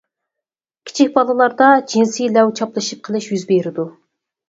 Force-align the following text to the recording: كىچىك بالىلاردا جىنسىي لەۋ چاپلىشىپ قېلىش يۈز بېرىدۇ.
كىچىك 0.91 1.11
بالىلاردا 1.19 1.69
جىنسىي 1.93 2.35
لەۋ 2.41 2.53
چاپلىشىپ 2.63 3.07
قېلىش 3.11 3.33
يۈز 3.37 3.49
بېرىدۇ. 3.55 3.91